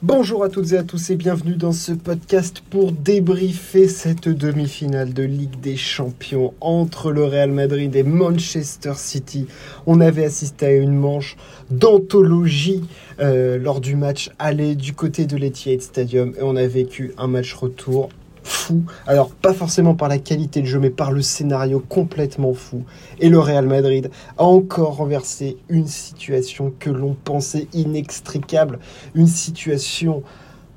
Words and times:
Bonjour 0.00 0.44
à 0.44 0.48
toutes 0.48 0.70
et 0.70 0.76
à 0.76 0.84
tous 0.84 1.10
et 1.10 1.16
bienvenue 1.16 1.56
dans 1.56 1.72
ce 1.72 1.90
podcast 1.90 2.62
pour 2.70 2.92
débriefer 2.92 3.88
cette 3.88 4.28
demi-finale 4.28 5.12
de 5.12 5.24
Ligue 5.24 5.58
des 5.58 5.76
Champions 5.76 6.54
entre 6.60 7.10
le 7.10 7.24
Real 7.24 7.50
Madrid 7.50 7.96
et 7.96 8.04
Manchester 8.04 8.92
City. 8.94 9.48
On 9.86 10.00
avait 10.00 10.24
assisté 10.24 10.66
à 10.66 10.72
une 10.72 10.94
manche 10.94 11.36
d'anthologie 11.72 12.84
euh, 13.18 13.58
lors 13.58 13.80
du 13.80 13.96
match 13.96 14.30
aller 14.38 14.76
du 14.76 14.92
côté 14.92 15.26
de 15.26 15.36
l'Etihad 15.36 15.82
Stadium 15.82 16.32
et 16.38 16.42
on 16.42 16.54
a 16.54 16.68
vécu 16.68 17.12
un 17.18 17.26
match 17.26 17.52
retour 17.54 18.10
fou. 18.48 18.82
Alors, 19.06 19.30
pas 19.30 19.52
forcément 19.52 19.94
par 19.94 20.08
la 20.08 20.18
qualité 20.18 20.60
de 20.60 20.66
jeu, 20.66 20.78
mais 20.78 20.90
par 20.90 21.12
le 21.12 21.22
scénario 21.22 21.82
complètement 21.88 22.54
fou. 22.54 22.84
Et 23.20 23.28
le 23.28 23.38
Real 23.38 23.66
Madrid 23.66 24.10
a 24.36 24.44
encore 24.44 24.96
renversé 24.96 25.56
une 25.68 25.86
situation 25.86 26.72
que 26.78 26.90
l'on 26.90 27.14
pensait 27.14 27.68
inextricable, 27.72 28.78
une 29.14 29.26
situation 29.26 30.22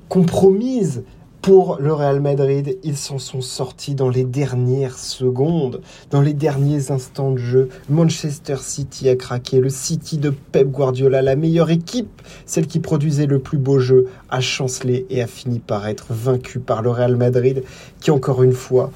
compromise 0.08 1.04
pour 1.42 1.78
le 1.80 1.92
Real 1.92 2.20
Madrid, 2.20 2.78
ils 2.84 2.96
s'en 2.96 3.18
sont 3.18 3.40
sortis 3.40 3.96
dans 3.96 4.08
les 4.08 4.22
dernières 4.22 4.96
secondes, 4.96 5.80
dans 6.12 6.20
les 6.20 6.34
derniers 6.34 6.92
instants 6.92 7.32
de 7.32 7.38
jeu. 7.38 7.68
Manchester 7.90 8.54
City 8.60 9.08
a 9.08 9.16
craqué, 9.16 9.58
le 9.58 9.68
City 9.68 10.18
de 10.18 10.30
Pep 10.30 10.68
Guardiola, 10.68 11.20
la 11.20 11.34
meilleure 11.34 11.70
équipe, 11.70 12.22
celle 12.46 12.68
qui 12.68 12.78
produisait 12.78 13.26
le 13.26 13.40
plus 13.40 13.58
beau 13.58 13.80
jeu, 13.80 14.06
a 14.30 14.40
chancelé 14.40 15.04
et 15.10 15.20
a 15.20 15.26
fini 15.26 15.58
par 15.58 15.88
être 15.88 16.06
vaincu 16.10 16.60
par 16.60 16.80
le 16.80 16.90
Real 16.90 17.16
Madrid, 17.16 17.64
qui 18.00 18.12
encore 18.12 18.44
une 18.44 18.52
fois 18.52 18.92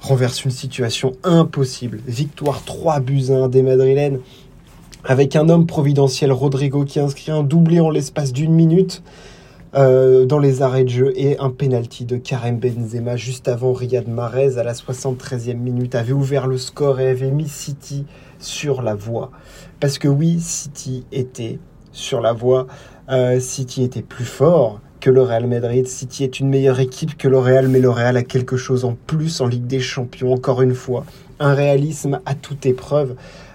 renverse 0.00 0.44
une 0.44 0.52
situation 0.52 1.16
impossible. 1.24 1.98
Victoire 2.06 2.62
3 2.64 3.00
buts 3.00 3.30
1 3.30 3.48
des 3.48 3.64
Madrilènes, 3.64 4.20
avec 5.02 5.34
un 5.34 5.48
homme 5.48 5.66
providentiel, 5.66 6.30
Rodrigo, 6.30 6.84
qui 6.84 7.00
inscrit 7.00 7.32
un 7.32 7.42
doublé 7.42 7.80
en 7.80 7.90
l'espace 7.90 8.32
d'une 8.32 8.52
minute. 8.52 9.02
Euh, 9.76 10.26
dans 10.26 10.40
les 10.40 10.62
arrêts 10.62 10.82
de 10.82 10.88
jeu 10.88 11.12
et 11.14 11.38
un 11.38 11.50
penalty 11.50 12.04
de 12.04 12.16
Karim 12.16 12.58
Benzema 12.58 13.14
juste 13.14 13.46
avant 13.46 13.72
Riyad 13.72 14.08
Mahrez 14.08 14.58
à 14.58 14.64
la 14.64 14.72
73e 14.72 15.54
minute 15.54 15.94
avait 15.94 16.12
ouvert 16.12 16.48
le 16.48 16.58
score 16.58 16.98
et 16.98 17.08
avait 17.08 17.30
mis 17.30 17.48
City 17.48 18.04
sur 18.40 18.82
la 18.82 18.96
voie. 18.96 19.30
Parce 19.78 19.98
que 19.98 20.08
oui, 20.08 20.40
City 20.40 21.06
était 21.12 21.60
sur 21.92 22.20
la 22.20 22.32
voie, 22.32 22.66
euh, 23.10 23.38
City 23.38 23.84
était 23.84 24.02
plus 24.02 24.24
fort 24.24 24.80
que 24.98 25.08
le 25.08 25.22
Real 25.22 25.46
Madrid, 25.46 25.86
City 25.86 26.24
est 26.24 26.40
une 26.40 26.48
meilleure 26.48 26.80
équipe 26.80 27.16
que 27.16 27.28
le 27.28 27.38
Real, 27.38 27.68
mais 27.68 27.78
le 27.78 27.90
Real 27.90 28.16
a 28.16 28.24
quelque 28.24 28.56
chose 28.56 28.84
en 28.84 28.96
plus 29.06 29.40
en 29.40 29.46
Ligue 29.46 29.68
des 29.68 29.80
Champions, 29.80 30.32
encore 30.32 30.62
une 30.62 30.74
fois, 30.74 31.04
un 31.38 31.54
réalisme 31.54 32.18
à 32.26 32.34
toute 32.34 32.66
épreuve. 32.66 33.14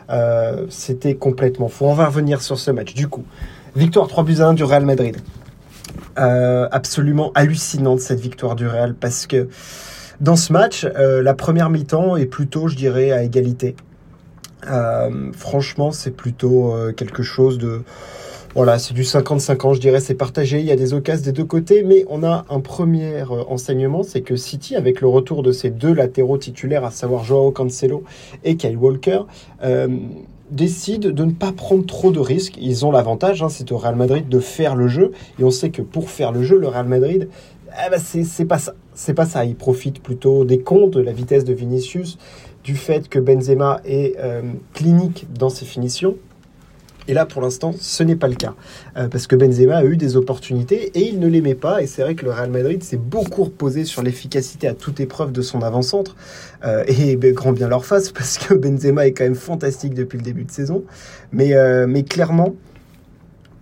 Euh, 0.10 0.66
c'était 0.70 1.16
complètement 1.16 1.68
fou. 1.68 1.86
On 1.86 1.94
va 1.94 2.06
revenir 2.06 2.42
sur 2.42 2.58
ce 2.58 2.72
match. 2.72 2.94
Du 2.94 3.10
coup, 3.10 3.26
victoire 3.76 4.08
3 4.08 4.24
buts 4.24 4.38
à 4.40 4.48
1 4.48 4.54
du 4.54 4.64
Real 4.64 4.86
Madrid. 4.86 5.18
Euh, 6.18 6.68
absolument 6.72 7.32
hallucinante 7.36 8.00
cette 8.00 8.20
victoire 8.20 8.56
du 8.56 8.68
Real 8.68 8.96
parce 8.96 9.28
que 9.28 9.50
dans 10.22 10.38
ce 10.38 10.54
match, 10.54 10.86
euh, 10.86 11.22
la 11.22 11.34
première 11.34 11.70
mi-temps 11.70 12.16
est 12.16 12.26
plutôt, 12.26 12.70
je 12.70 12.76
dirais, 12.76 13.12
à 13.12 13.24
égalité. 13.24 13.76
Euh, 14.70 15.32
franchement, 15.34 15.92
c'est 15.92 16.12
plutôt 16.12 16.74
quelque 16.96 17.22
chose 17.22 17.58
de... 17.58 17.84
Voilà, 18.56 18.80
c'est 18.80 18.94
du 18.94 19.04
50-50, 19.04 19.76
je 19.76 19.80
dirais, 19.82 20.00
c'est 20.00 20.16
partagé, 20.16 20.60
il 20.60 20.66
y 20.66 20.72
a 20.72 20.78
des 20.78 20.94
occasions 20.94 21.26
des 21.26 21.34
deux 21.34 21.44
côtés, 21.44 21.84
mais 21.84 22.06
on 22.10 22.24
a 22.24 22.46
un 22.50 22.62
premier 22.62 23.22
enseignement, 23.50 24.02
c'est 24.02 24.22
que 24.22 24.38
City, 24.38 24.78
avec 24.78 25.02
le 25.02 25.10
retour 25.10 25.44
de 25.44 25.52
ses 25.52 25.70
deux 25.70 25.94
latéraux 25.94 26.38
titulaires, 26.38 26.86
à 26.86 26.92
savoir 26.92 27.26
Joao 27.26 27.52
Cancelo 27.52 28.06
et 28.46 28.56
Kyle 28.56 28.78
Walker, 28.78 29.24
décident 30.52 31.10
de 31.10 31.26
ne 31.26 31.32
pas 31.32 31.52
prendre 31.52 31.86
trop 31.86 32.12
de 32.12 32.20
risques. 32.20 32.58
Ils 32.62 32.86
ont 32.86 32.92
l'avantage, 32.92 33.44
hein, 33.44 33.50
c'est 33.50 33.72
au 33.72 33.78
Real 33.78 33.96
Madrid 33.96 34.30
de 34.30 34.40
faire 34.40 34.76
le 34.76 34.88
jeu. 34.88 35.12
Et 35.40 35.44
on 35.44 35.52
sait 35.52 35.70
que 35.70 35.82
pour 35.82 36.10
faire 36.10 36.32
le 36.32 36.44
jeu, 36.44 36.58
le 36.58 36.68
Real 36.68 36.88
Madrid, 36.88 37.28
eh 37.86 37.90
ben 37.90 38.00
c'est 38.00 38.46
pas 38.46 38.60
ça. 38.60 38.74
C'est 38.94 39.14
pas 39.14 39.26
ça. 39.26 39.44
Ils 39.44 39.56
profitent 39.56 40.02
plutôt 40.02 40.46
des 40.46 40.60
comptes, 40.60 40.92
de 40.92 41.02
la 41.02 41.12
vitesse 41.12 41.44
de 41.44 41.54
Vinicius, 41.54 42.18
du 42.64 42.76
fait 42.76 43.10
que 43.10 43.20
Benzema 43.20 43.82
est 43.84 44.16
euh, 44.20 44.42
clinique 44.74 45.28
dans 45.38 45.50
ses 45.50 45.66
finitions. 45.66 46.16
Et 47.08 47.14
là, 47.14 47.26
pour 47.26 47.42
l'instant, 47.42 47.74
ce 47.80 48.04
n'est 48.04 48.16
pas 48.16 48.28
le 48.28 48.36
cas. 48.36 48.56
Euh, 48.98 49.08
parce 49.08 49.28
que 49.28 49.36
Benzema 49.36 49.78
a 49.78 49.86
eu 49.86 49.98
des 49.98 50.16
opportunités 50.18 50.92
et 50.96 51.08
il 51.08 51.20
ne 51.20 51.28
les 51.28 51.42
met 51.42 51.56
pas. 51.56 51.82
Et 51.82 51.88
c'est 51.88 52.02
vrai 52.02 52.16
que 52.16 52.26
le 52.26 52.32
Real 52.32 52.50
Madrid 52.50 52.84
s'est 52.84 52.98
beaucoup 52.98 53.44
reposé 53.44 53.86
sur 53.86 54.02
l'efficacité 54.02 54.68
à 54.68 54.74
toute 54.74 55.00
épreuve 55.00 55.32
de 55.32 55.42
son 55.42 55.62
avant-centre. 55.62 56.16
Euh, 56.64 56.84
et 56.88 57.16
ben, 57.16 57.34
grand 57.34 57.52
bien 57.52 57.68
leur 57.68 57.86
face, 57.86 58.12
parce 58.14 58.38
que 58.38 58.54
Benzema 58.54 59.08
est 59.08 59.12
quand 59.12 59.24
même 59.24 59.36
fantastique 59.36 59.94
depuis 59.94 60.18
le 60.18 60.24
début 60.24 60.46
de 60.46 60.52
saison. 60.52 60.84
Mais, 61.32 61.54
euh, 61.54 61.86
mais 61.88 62.04
clairement, 62.04 62.56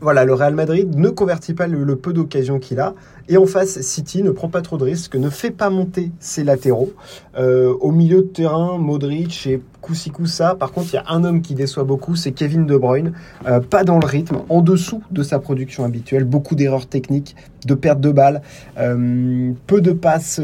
voilà, 0.03 0.25
le 0.25 0.33
Real 0.33 0.53
Madrid 0.53 0.95
ne 0.95 1.09
convertit 1.09 1.53
pas 1.53 1.65
le, 1.65 1.95
peu 1.95 2.11
d'occasions 2.11 2.59
qu'il 2.59 2.79
a. 2.79 2.93
Et 3.29 3.37
en 3.37 3.45
face, 3.45 3.79
City 3.81 4.21
ne 4.21 4.31
prend 4.31 4.49
pas 4.49 4.61
trop 4.61 4.77
de 4.77 4.83
risques, 4.83 5.15
ne 5.15 5.29
fait 5.29 5.49
pas 5.49 5.69
monter 5.69 6.11
ses 6.19 6.43
latéraux. 6.43 6.91
Euh, 7.37 7.73
au 7.79 7.91
milieu 7.91 8.17
de 8.17 8.27
terrain, 8.27 8.77
Modric 8.77 9.47
et 9.47 9.61
Koussikusa. 9.81 10.55
Par 10.55 10.73
contre, 10.73 10.89
il 10.91 10.95
y 10.95 10.99
a 10.99 11.05
un 11.07 11.23
homme 11.23 11.41
qui 11.41 11.55
déçoit 11.55 11.85
beaucoup, 11.85 12.17
c'est 12.17 12.33
Kevin 12.33 12.65
De 12.65 12.75
Bruyne. 12.75 13.13
Euh, 13.47 13.61
pas 13.61 13.85
dans 13.85 13.97
le 13.97 14.05
rythme, 14.05 14.41
en 14.49 14.61
dessous 14.61 15.01
de 15.09 15.23
sa 15.23 15.39
production 15.39 15.85
habituelle. 15.85 16.25
Beaucoup 16.25 16.55
d'erreurs 16.55 16.87
techniques, 16.87 17.37
de 17.65 17.73
pertes 17.73 18.01
de 18.01 18.11
balles, 18.11 18.41
euh, 18.77 19.53
peu 19.67 19.79
de 19.79 19.93
passes 19.93 20.41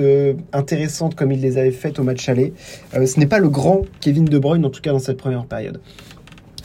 intéressantes 0.54 1.16
comme 1.16 1.34
il 1.34 1.42
les 1.42 1.58
avait 1.58 1.72
faites 1.72 2.00
au 2.00 2.04
match 2.04 2.30
aller. 2.30 2.54
ce 2.94 3.20
n'est 3.20 3.28
pas 3.28 3.40
le 3.40 3.50
grand 3.50 3.82
Kevin 4.00 4.24
De 4.24 4.40
Bruyne, 4.40 4.66
en 4.66 4.70
tout 4.70 4.82
cas 4.82 4.94
dans 4.94 5.00
cette 5.00 5.18
première 5.18 5.46
période. 5.46 5.82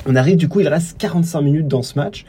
On 0.06 0.14
arrive 0.14 0.36
du 0.36 0.48
coup, 0.48 0.60
il 0.60 0.68
reste 0.68 0.96
45 0.98 1.40
minutes 1.40 1.68
dans 1.68 1.82
ce 1.82 1.98
match. 1.98 2.24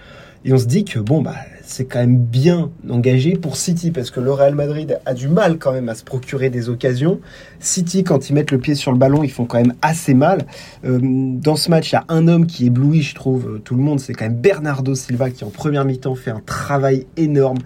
Et 0.47 0.53
on 0.53 0.59
se 0.59 0.65
dit 0.65 0.85
que 0.85 0.99
bon, 0.99 1.23
bah, 1.23 1.33
c'est 1.63 1.85
quand 1.85 1.97
même 1.97 2.19
bien 2.19 2.69
engagé 2.87 3.33
pour 3.33 3.57
City 3.57 3.89
parce 3.89 4.11
que 4.11 4.19
le 4.19 4.31
Real 4.31 4.53
Madrid 4.53 4.99
a 5.07 5.15
du 5.15 5.27
mal 5.27 5.57
quand 5.57 5.73
même 5.73 5.89
à 5.89 5.95
se 5.95 6.03
procurer 6.03 6.51
des 6.51 6.69
occasions. 6.69 7.19
City, 7.59 8.03
quand 8.03 8.29
ils 8.29 8.33
mettent 8.33 8.51
le 8.51 8.59
pied 8.59 8.75
sur 8.75 8.91
le 8.91 8.99
ballon, 8.99 9.23
ils 9.23 9.31
font 9.31 9.45
quand 9.45 9.57
même 9.57 9.73
assez 9.81 10.13
mal. 10.13 10.45
Euh, 10.85 10.99
dans 11.01 11.55
ce 11.55 11.71
match, 11.71 11.91
il 11.91 11.95
y 11.95 11.97
a 11.97 12.05
un 12.09 12.27
homme 12.27 12.45
qui 12.45 12.67
éblouit, 12.67 13.01
je 13.01 13.15
trouve, 13.15 13.55
euh, 13.55 13.57
tout 13.57 13.73
le 13.73 13.81
monde. 13.81 13.99
C'est 13.99 14.13
quand 14.13 14.25
même 14.25 14.37
Bernardo 14.37 14.93
Silva 14.93 15.31
qui, 15.31 15.43
en 15.43 15.49
première 15.49 15.83
mi-temps, 15.83 16.13
fait 16.13 16.29
un 16.29 16.41
travail 16.45 17.07
énorme. 17.17 17.57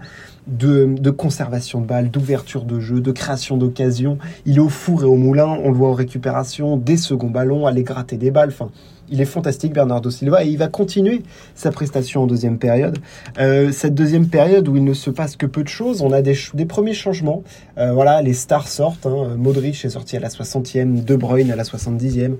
De, 0.50 1.10
conservation 1.10 1.80
de 1.80 1.86
balles, 1.86 2.10
d'ouverture 2.10 2.64
de 2.64 2.80
jeu, 2.80 3.00
de 3.00 3.12
création 3.12 3.56
d'occasions. 3.56 4.18
Il 4.46 4.56
est 4.56 4.60
au 4.60 4.68
four 4.68 5.02
et 5.02 5.06
au 5.06 5.16
moulin, 5.16 5.58
on 5.62 5.70
le 5.70 5.76
voit 5.76 5.90
en 5.90 5.94
récupération, 5.94 6.76
des 6.76 6.96
seconds 6.96 7.30
ballons, 7.30 7.66
aller 7.66 7.82
gratter 7.82 8.16
des 8.16 8.30
balles. 8.30 8.50
Enfin, 8.50 8.70
il 9.10 9.20
est 9.20 9.26
fantastique, 9.26 9.72
Bernardo 9.72 10.10
Silva, 10.10 10.44
et 10.44 10.48
il 10.48 10.56
va 10.56 10.68
continuer 10.68 11.22
sa 11.54 11.70
prestation 11.72 12.22
en 12.22 12.26
deuxième 12.26 12.58
période. 12.58 12.98
Euh, 13.38 13.72
cette 13.72 13.94
deuxième 13.94 14.28
période 14.28 14.68
où 14.68 14.76
il 14.76 14.84
ne 14.84 14.94
se 14.94 15.10
passe 15.10 15.36
que 15.36 15.46
peu 15.46 15.62
de 15.62 15.68
choses, 15.68 16.00
on 16.00 16.12
a 16.12 16.22
des, 16.22 16.36
des 16.54 16.64
premiers 16.64 16.94
changements. 16.94 17.42
Euh, 17.76 17.92
voilà, 17.92 18.22
les 18.22 18.34
stars 18.34 18.68
sortent. 18.68 19.06
Hein. 19.06 19.34
Modric 19.36 19.84
est 19.84 19.90
sorti 19.90 20.16
à 20.16 20.20
la 20.20 20.28
60e, 20.28 21.04
De 21.04 21.16
Bruyne 21.16 21.50
à 21.50 21.56
la 21.56 21.64
70e. 21.64 22.36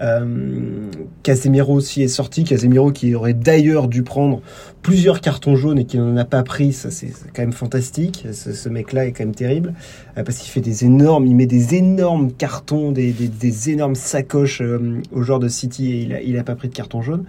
Euh, 0.00 0.90
Casemiro 1.22 1.74
aussi 1.74 2.02
est 2.02 2.08
sorti. 2.08 2.44
Casemiro 2.44 2.92
qui 2.92 3.14
aurait 3.14 3.34
d'ailleurs 3.34 3.88
dû 3.88 4.02
prendre 4.02 4.40
plusieurs 4.82 5.20
cartons 5.20 5.56
jaunes 5.56 5.78
et 5.78 5.84
qui 5.84 5.98
n'en 5.98 6.16
a 6.16 6.24
pas 6.24 6.42
pris, 6.42 6.72
ça 6.72 6.90
c'est 6.90 7.12
quand 7.34 7.42
même 7.42 7.51
fantastique. 7.52 8.26
Ce, 8.32 8.68
mec-là 8.68 9.06
est 9.06 9.12
quand 9.12 9.24
même 9.24 9.34
terrible 9.34 9.74
euh, 10.16 10.22
parce 10.22 10.38
qu'il 10.38 10.50
fait 10.50 10.60
des 10.60 10.84
énormes, 10.84 11.26
il 11.26 11.34
met 11.34 11.46
des 11.46 11.74
énormes 11.74 12.32
cartons, 12.32 12.92
des, 12.92 13.70
énormes 13.70 13.94
sacoches 13.94 14.60
euh, 14.60 15.00
au 15.12 15.22
joueur 15.22 15.38
de 15.38 15.48
City 15.48 15.92
et 15.92 16.22
il 16.24 16.36
a, 16.36 16.40
a 16.40 16.44
pas 16.44 16.54
pris 16.54 16.68
de 16.68 16.74
carton 16.74 17.02
jaune. 17.02 17.24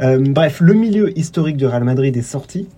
Euh, 0.00 0.22
bref, 0.26 0.60
le 0.60 0.74
milieu 0.74 1.16
historique 1.18 1.56
de 1.56 1.66
Real 1.66 1.84
Madrid 1.84 2.16
est 2.16 2.22
sorti, 2.22 2.68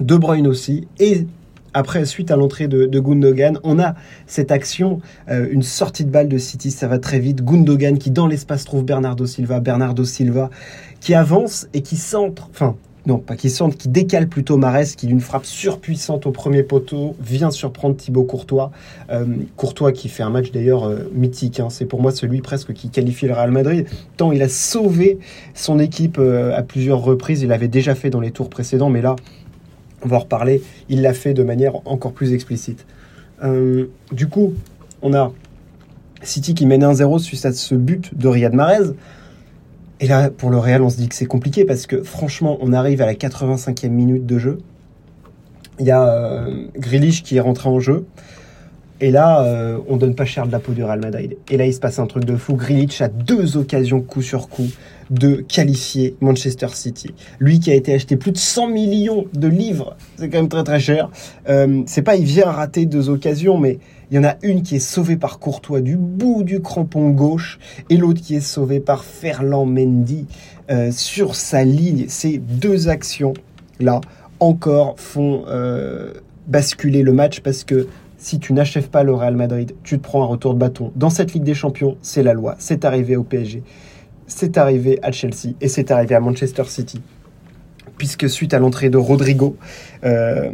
De 0.00 0.16
Bruyne 0.16 0.46
aussi, 0.46 0.88
et 0.98 1.26
après, 1.74 2.06
suite 2.06 2.30
à 2.30 2.36
l'entrée 2.36 2.66
de, 2.66 2.98
Gundogan, 2.98 3.60
on 3.62 3.78
a 3.78 3.94
cette 4.26 4.50
action, 4.50 5.00
une 5.28 5.62
sortie 5.62 6.04
de 6.04 6.10
balle 6.10 6.26
de 6.26 6.38
City, 6.38 6.70
ça 6.70 6.88
va 6.88 6.98
très 6.98 7.20
vite. 7.20 7.44
Gundogan 7.44 7.98
qui 7.98 8.10
dans 8.10 8.26
l'espace 8.26 8.64
trouve 8.64 8.84
Bernardo 8.84 9.26
Silva, 9.26 9.60
Bernardo 9.60 10.02
Silva 10.02 10.50
qui 11.00 11.14
avance 11.14 11.68
et 11.74 11.82
qui 11.82 11.96
centre, 11.96 12.48
enfin 12.50 12.74
non, 13.08 13.16
pas 13.16 13.36
qui 13.36 13.48
centre, 13.48 13.74
qui 13.74 13.88
décale 13.88 14.28
plutôt 14.28 14.58
Marès, 14.58 14.94
qui 14.94 15.06
d'une 15.06 15.20
frappe 15.20 15.46
surpuissante 15.46 16.26
au 16.26 16.30
premier 16.30 16.62
poteau 16.62 17.16
vient 17.18 17.50
surprendre 17.50 17.96
Thibaut 17.96 18.24
Courtois. 18.24 18.70
Euh, 19.08 19.24
Courtois 19.56 19.92
qui 19.92 20.10
fait 20.10 20.22
un 20.22 20.28
match 20.28 20.52
d'ailleurs 20.52 20.84
euh, 20.84 21.10
mythique, 21.14 21.58
hein. 21.58 21.70
c'est 21.70 21.86
pour 21.86 22.02
moi 22.02 22.12
celui 22.12 22.42
presque 22.42 22.74
qui 22.74 22.90
qualifie 22.90 23.26
le 23.26 23.32
Real 23.32 23.50
Madrid, 23.50 23.86
tant 24.18 24.30
il 24.30 24.42
a 24.42 24.48
sauvé 24.50 25.18
son 25.54 25.78
équipe 25.78 26.18
euh, 26.18 26.54
à 26.54 26.62
plusieurs 26.62 27.00
reprises, 27.00 27.40
il 27.40 27.48
l'avait 27.48 27.66
déjà 27.66 27.94
fait 27.94 28.10
dans 28.10 28.20
les 28.20 28.30
tours 28.30 28.50
précédents, 28.50 28.90
mais 28.90 29.00
là, 29.00 29.16
on 30.04 30.08
va 30.08 30.18
en 30.18 30.20
reparler, 30.20 30.62
il 30.90 31.00
l'a 31.00 31.14
fait 31.14 31.32
de 31.32 31.42
manière 31.42 31.76
encore 31.86 32.12
plus 32.12 32.34
explicite. 32.34 32.84
du 34.12 34.28
coup, 34.28 34.52
on 35.00 35.14
a 35.14 35.32
City 36.22 36.54
qui 36.54 36.66
mène 36.66 36.84
1-0 36.84 37.20
suite 37.20 37.46
à 37.46 37.52
ce 37.52 37.74
but 37.74 38.16
de 38.16 38.28
Riyad 38.28 38.52
Mahrez. 38.52 38.92
Et 40.00 40.06
là, 40.06 40.30
pour 40.30 40.50
le 40.50 40.58
Real, 40.58 40.82
on 40.82 40.90
se 40.90 40.96
dit 40.96 41.08
que 41.08 41.14
c'est 41.14 41.26
compliqué 41.26 41.64
parce 41.64 41.86
que 41.86 42.02
franchement, 42.02 42.58
on 42.60 42.72
arrive 42.72 43.02
à 43.02 43.06
la 43.06 43.14
85e 43.14 43.88
minute 43.88 44.26
de 44.26 44.38
jeu. 44.38 44.58
Il 45.80 45.86
y 45.86 45.90
a 45.90 46.08
euh, 46.08 46.66
qui 47.24 47.36
est 47.36 47.40
rentré 47.40 47.68
en 47.68 47.80
jeu. 47.80 48.06
Et 49.00 49.10
là, 49.10 49.44
euh, 49.44 49.78
on 49.88 49.96
donne 49.96 50.14
pas 50.14 50.24
cher 50.24 50.46
de 50.46 50.52
la 50.52 50.58
peau 50.58 50.72
du 50.72 50.82
Real 50.82 51.00
Madrid. 51.00 51.36
Et 51.50 51.56
là, 51.56 51.66
il 51.66 51.72
se 51.72 51.80
passe 51.80 51.98
un 51.98 52.06
truc 52.06 52.24
de 52.24 52.36
fou. 52.36 52.54
Grealish 52.54 53.00
a 53.00 53.08
deux 53.08 53.56
occasions 53.56 54.00
coup 54.00 54.22
sur 54.22 54.48
coup 54.48 54.68
de 55.10 55.36
qualifier 55.36 56.16
Manchester 56.20 56.68
City. 56.72 57.14
Lui 57.38 57.60
qui 57.60 57.70
a 57.70 57.74
été 57.74 57.94
acheté 57.94 58.16
plus 58.16 58.32
de 58.32 58.38
100 58.38 58.68
millions 58.68 59.26
de 59.32 59.48
livres, 59.48 59.96
c'est 60.16 60.28
quand 60.28 60.38
même 60.38 60.48
très 60.48 60.64
très 60.64 60.80
cher. 60.80 61.10
Euh, 61.48 61.82
c'est 61.86 62.02
pas 62.02 62.16
il 62.16 62.24
vient 62.24 62.50
rater 62.50 62.86
deux 62.86 63.08
occasions, 63.08 63.58
mais 63.58 63.78
il 64.10 64.16
y 64.16 64.18
en 64.18 64.24
a 64.24 64.36
une 64.42 64.62
qui 64.62 64.76
est 64.76 64.80
sauvée 64.80 65.16
par 65.16 65.38
Courtois 65.38 65.80
du 65.80 65.96
bout 65.96 66.42
du 66.42 66.60
crampon 66.60 67.10
gauche 67.10 67.58
et 67.90 67.96
l'autre 67.96 68.20
qui 68.20 68.34
est 68.34 68.40
sauvée 68.40 68.80
par 68.80 69.04
Ferland 69.04 69.66
Mendy 69.66 70.26
euh, 70.70 70.90
sur 70.90 71.34
sa 71.34 71.64
ligne. 71.64 72.06
Ces 72.08 72.38
deux 72.38 72.88
actions 72.88 73.34
là 73.80 74.00
encore 74.40 74.98
font 74.98 75.44
euh, 75.48 76.12
basculer 76.46 77.02
le 77.02 77.12
match 77.12 77.40
parce 77.40 77.64
que 77.64 77.86
si 78.18 78.40
tu 78.40 78.52
n'achèves 78.52 78.88
pas 78.88 79.04
le 79.04 79.14
Real 79.14 79.36
Madrid, 79.36 79.74
tu 79.84 79.98
te 79.98 80.02
prends 80.02 80.22
un 80.22 80.26
retour 80.26 80.54
de 80.54 80.58
bâton. 80.58 80.92
Dans 80.96 81.10
cette 81.10 81.34
Ligue 81.34 81.44
des 81.44 81.54
Champions, 81.54 81.96
c'est 82.02 82.22
la 82.22 82.34
loi. 82.34 82.56
C'est 82.58 82.84
arrivé 82.84 83.14
au 83.16 83.22
PSG, 83.22 83.62
c'est 84.28 84.58
arrivé 84.58 84.98
à 85.02 85.10
Chelsea 85.10 85.54
et 85.60 85.68
c'est 85.68 85.90
arrivé 85.90 86.14
à 86.14 86.20
Manchester 86.20 86.64
City. 86.66 87.00
Puisque 87.96 88.28
suite 88.28 88.54
à 88.54 88.60
l'entrée 88.60 88.90
de 88.90 88.96
Rodrigo, 88.96 89.56
euh, 90.04 90.50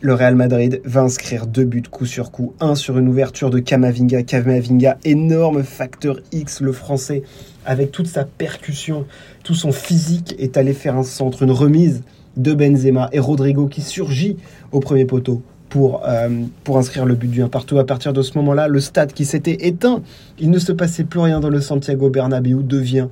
le 0.00 0.14
Real 0.14 0.34
Madrid 0.34 0.80
va 0.84 1.02
inscrire 1.02 1.46
deux 1.46 1.64
buts 1.64 1.82
coup 1.82 2.06
sur 2.06 2.32
coup. 2.32 2.54
Un 2.60 2.74
sur 2.74 2.98
une 2.98 3.08
ouverture 3.08 3.50
de 3.50 3.58
Kamavinga. 3.58 4.22
Kamavinga, 4.22 4.98
énorme 5.04 5.62
facteur 5.62 6.18
X, 6.32 6.60
le 6.60 6.72
français, 6.72 7.22
avec 7.64 7.92
toute 7.92 8.06
sa 8.06 8.24
percussion, 8.24 9.06
tout 9.44 9.54
son 9.54 9.70
physique, 9.70 10.34
est 10.38 10.56
allé 10.56 10.72
faire 10.72 10.96
un 10.96 11.04
centre, 11.04 11.42
une 11.42 11.52
remise 11.52 12.02
de 12.36 12.54
Benzema 12.54 13.08
et 13.12 13.18
Rodrigo 13.18 13.66
qui 13.66 13.82
surgit 13.82 14.36
au 14.72 14.80
premier 14.80 15.04
poteau 15.04 15.42
pour, 15.68 16.02
euh, 16.06 16.28
pour 16.64 16.78
inscrire 16.78 17.04
le 17.04 17.14
but 17.14 17.30
du 17.30 17.42
1 17.42 17.48
partout. 17.48 17.78
À 17.78 17.86
partir 17.86 18.12
de 18.12 18.22
ce 18.22 18.36
moment-là, 18.38 18.68
le 18.68 18.80
stade 18.80 19.12
qui 19.12 19.24
s'était 19.24 19.66
éteint, 19.66 20.02
il 20.38 20.50
ne 20.50 20.58
se 20.58 20.72
passait 20.72 21.04
plus 21.04 21.20
rien 21.20 21.40
dans 21.40 21.50
le 21.50 21.60
Santiago 21.60 22.10
Bernabéu, 22.10 22.62
devient 22.62 23.08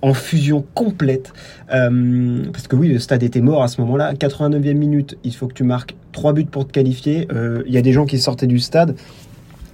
en 0.00 0.14
fusion 0.14 0.64
complète. 0.74 1.32
Euh, 1.74 2.44
parce 2.52 2.68
que 2.68 2.76
oui, 2.76 2.88
le 2.88 2.98
stade 2.98 3.22
était 3.22 3.40
mort 3.40 3.62
à 3.62 3.68
ce 3.68 3.80
moment-là. 3.80 4.14
89e 4.14 4.74
minute, 4.74 5.18
il 5.24 5.34
faut 5.34 5.48
que 5.48 5.54
tu 5.54 5.64
marques 5.64 5.94
3 6.12 6.32
buts 6.32 6.44
pour 6.44 6.66
te 6.66 6.72
qualifier. 6.72 7.28
Euh, 7.32 7.62
il 7.66 7.74
y 7.74 7.78
a 7.78 7.82
des 7.82 7.92
gens 7.92 8.06
qui 8.06 8.18
sortaient 8.18 8.46
du 8.46 8.58
stade. 8.58 8.96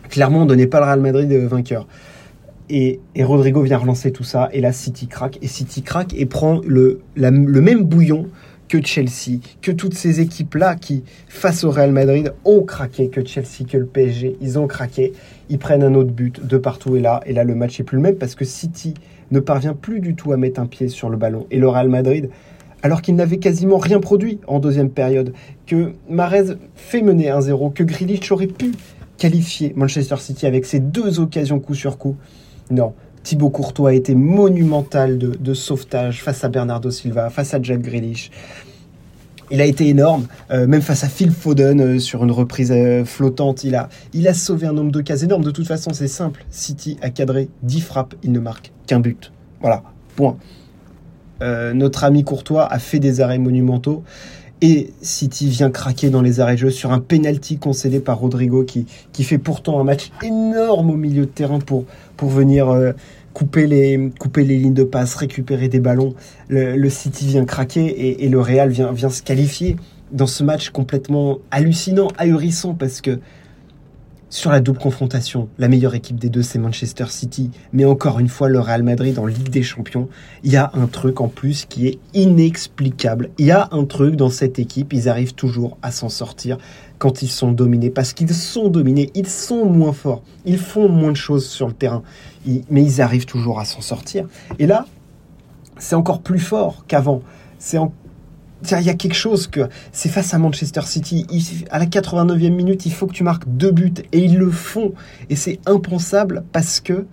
Clairement, 0.09 0.39
on 0.39 0.45
ne 0.45 0.49
donnait 0.49 0.67
pas 0.67 0.79
le 0.81 0.87
Real 0.87 1.01
Madrid 1.01 1.31
vainqueur. 1.31 1.87
Et, 2.71 3.01
et, 3.15 3.25
Rodrigo 3.25 3.63
vient 3.63 3.79
relancer 3.79 4.13
tout 4.13 4.25
ça. 4.25 4.51
Et 4.53 4.61
là, 4.61 4.73
City 4.73 5.07
craque. 5.07 5.39
Et 5.41 5.47
City 5.47 5.83
craque 5.83 6.15
et 6.15 6.27
prend 6.27 6.61
le, 6.67 7.01
le 7.17 7.61
même 7.61 7.85
bouillon 7.85 8.27
que 8.69 8.85
Chelsea, 8.85 9.41
que 9.63 9.73
toutes 9.73 9.95
ces 9.95 10.21
équipes-là 10.21 10.77
qui, 10.77 11.05
face 11.29 11.65
au 11.65 11.71
Real 11.71 11.93
Madrid, 11.93 12.33
ont 12.45 12.63
craqué, 12.63 13.09
que 13.09 13.25
Chelsea, 13.25 13.65
que 13.69 13.79
le 13.79 13.87
PSG, 13.87 14.37
ils 14.41 14.59
ont 14.59 14.67
craqué. 14.67 15.13
Ils 15.49 15.59
prennent 15.59 15.83
un 15.83 15.95
autre 15.95 16.11
but 16.11 16.47
de 16.47 16.59
partout 16.59 16.97
et 16.97 17.01
là. 17.01 17.21
Et 17.27 17.33
là, 17.33 17.45
le 17.45 17.55
match 17.55 17.81
est 17.81 17.85
plus 17.85 17.97
le 17.97 18.03
même 18.03 18.17
parce 18.17 18.35
que 18.35 18.45
City 18.45 18.95
ne 19.31 19.41
parvient 19.41 19.75
plus 19.75 20.01
du 20.01 20.15
tout 20.15 20.33
à 20.33 20.37
mettre 20.37 20.61
un 20.61 20.67
pied 20.67 20.89
sur 20.89 21.09
le 21.11 21.17
ballon. 21.17 21.47
Et 21.51 21.59
le 21.59 21.69
Real 21.69 21.89
Madrid, 21.89 22.31
alors 22.83 23.03
qu'il 23.03 23.17
n'avait 23.17 23.39
quasiment 23.39 23.79
rien 23.79 24.01
produit 24.01 24.39
en 24.47 24.61
deuxième 24.61 24.91
période, 24.91 25.33
que 25.67 25.93
Marez 26.09 26.57
fait 26.75 27.03
mener 27.03 27.29
1-0, 27.29 27.73
que 27.73 27.83
Grealish 27.83 28.31
aurait 28.31 28.47
pu 28.47 28.73
qualifier 29.17 29.73
Manchester 29.77 30.17
City 30.19 30.47
avec 30.47 30.65
ses 30.65 30.81
deux 30.81 31.21
occasions 31.21 31.59
coup 31.59 31.75
sur 31.75 31.99
coup. 31.99 32.17
Non, 32.71 32.95
Thibaut 33.23 33.51
Courtois 33.51 33.91
a 33.91 33.93
été 33.93 34.15
monumental 34.15 35.19
de, 35.19 35.55
sauvetage 35.55 36.23
face 36.23 36.45
à 36.45 36.49
Bernardo 36.49 36.91
Silva, 36.91 37.31
face 37.31 37.55
à 37.55 37.63
Jack 37.63 37.81
Grealish. 37.81 38.31
Il 39.51 39.63
a 39.63 39.65
été 39.65 39.89
énorme, 39.89 40.27
euh, 40.51 40.67
même 40.67 40.83
face 40.83 41.05
à 41.05 41.09
Phil 41.09 41.31
Foden 41.31 41.81
euh, 41.81 41.99
sur 41.99 42.23
une 42.23 42.31
reprise 42.31 42.71
euh, 42.71 43.05
flottante. 43.07 43.65
Il 43.65 43.77
a, 43.77 43.89
il 44.13 44.29
a 44.29 44.35
sauvé 44.35 44.67
un 44.67 44.75
nombre 44.75 44.93
de 44.93 45.01
cases 45.01 45.23
énormes. 45.23 45.43
De 45.43 45.51
toute 45.51 45.67
façon, 45.67 45.95
c'est 45.95 46.09
simple. 46.09 46.45
City 46.51 46.99
a 47.01 47.09
cadré 47.09 47.49
10 47.63 47.81
frappes, 47.81 48.15
il 48.23 48.33
ne 48.33 48.41
marque 48.41 48.73
qu'un 48.87 49.01
but. 49.01 49.33
Voilà, 49.61 49.83
point. 50.17 50.37
notre 51.41 52.05
ami 52.05 52.25
Courtois 52.25 52.71
a 52.71 52.79
fait 52.79 52.99
des 52.99 53.21
arrêts 53.21 53.39
monumentaux. 53.39 54.05
Et 54.61 54.93
City 55.03 55.49
vient 55.49 55.71
craquer 55.71 56.11
dans 56.11 56.23
les 56.23 56.41
arrêts 56.41 56.55
de 56.55 56.61
jeu 56.61 56.71
sur 56.71 56.93
un 56.93 57.01
penalty 57.01 57.59
concédé 57.59 58.01
par 58.01 58.19
Rodrigo 58.19 58.65
qui, 58.65 58.87
qui 59.13 59.23
fait 59.23 59.39
pourtant 59.39 59.81
un 59.81 59.85
match 59.85 60.11
énorme 60.23 60.91
au 60.91 60.97
milieu 60.97 61.27
de 61.27 61.31
terrain 61.31 61.61
pour, 61.61 61.85
pour 62.17 62.29
venir 62.29 62.95
couper, 63.39 63.69
les, 63.69 64.11
couper 64.19 64.45
les 64.45 64.59
lignes 64.59 64.75
de 64.75 64.83
passe, 64.83 65.15
récupérer 65.15 65.69
des 65.69 65.79
ballons. 65.79 66.15
Le, 66.49 66.89
City 66.89 67.27
vient 67.27 67.45
craquer 67.45 67.87
et, 67.87 68.25
et, 68.25 68.29
le 68.29 68.41
Real 68.41 68.71
vient, 68.71 68.91
vient 68.91 69.11
se 69.11 69.23
qualifier 69.23 69.77
dans 70.11 70.27
ce 70.27 70.43
match 70.43 70.71
complètement 70.71 71.39
hallucinant, 71.51 72.09
ahurissant 72.19 72.75
parce 72.75 73.01
que 73.01 73.21
sur 74.31 74.51
la 74.51 74.61
double 74.61 74.79
confrontation, 74.79 75.49
la 75.59 75.69
meilleure 75.69 75.95
équipe 75.95 76.19
des 76.19 76.29
deux, 76.29 76.43
c'est 76.43 76.59
Manchester 76.59 77.07
City. 77.09 77.51
Mais 77.73 77.87
encore 77.87 78.19
une 78.19 78.29
fois, 78.29 78.49
le 78.49 78.61
Real 78.61 78.83
Madrid 78.83 79.19
en 79.19 79.25
Ligue 79.25 79.49
des 79.49 79.63
Champions, 79.63 80.09
il 80.45 80.53
y 80.53 80.57
a 80.57 80.71
un 80.75 80.87
truc 80.87 81.23
en 81.23 81.29
plus 81.29 81.65
qui 81.65 81.87
est 81.87 81.99
inexplicable. 82.13 83.31
Il 83.39 83.47
y 83.47 83.53
a 83.53 83.69
un 83.73 83.85
truc 83.85 84.17
dans 84.17 84.29
cette 84.29 84.59
équipe, 84.59 84.93
ils 84.93 85.09
arrivent 85.09 85.35
toujours 85.35 85.79
à 85.81 85.91
s'en 85.91 86.11
sortir 86.11 86.59
quand 86.99 87.23
ils 87.23 87.31
sont 87.31 87.53
dominés. 87.53 87.89
Parce 87.89 88.13
qu'ils 88.13 88.35
sont 88.35 88.69
dominés, 88.69 89.11
ils 89.15 89.29
sont 89.29 89.65
moins 89.65 89.95
forts, 89.95 90.23
ils 90.45 90.59
font 90.59 90.91
moins 90.91 91.13
de 91.13 91.17
choses 91.17 91.47
sur 91.47 91.67
le 91.67 91.73
terrain. 91.73 92.03
mais 92.71 92.83
ils 92.83 93.01
arrivent 93.01 93.27
toujours 93.27 93.61
à 93.61 93.65
s'en 93.65 93.81
sortir. 93.81 94.27
Et 94.59 94.67
là, 94.67 94.87
c'est 95.79 95.95
encore 95.95 96.21
plus 96.21 96.41
fort 96.41 96.85
qu'avant. 96.87 97.23
C'est 97.59 97.79
il 98.71 98.87
y 98.87 98.91
a 98.91 98.95
quelque 98.95 99.15
chose 99.15 99.47
que 99.47 99.69
c'est 99.93 100.09
face 100.09 100.35
à 100.35 100.39
Manchester 100.39 100.83
City. 100.83 101.27
à 101.71 101.79
la 101.79 101.87
89e 101.87 102.51
minute, 102.51 102.87
il 102.87 102.93
faut 102.93 103.07
que 103.07 103.13
tu 103.13 103.23
marques 103.23 103.45
deux 103.47 103.71
buts 103.71 103.95
et 104.13 104.19
ils 104.19 104.37
le 104.37 104.51
font. 104.51 104.93
Et 105.31 105.37
c'est 105.37 105.61
impensable 105.67 106.45
parce 106.53 106.81
que 106.81 107.07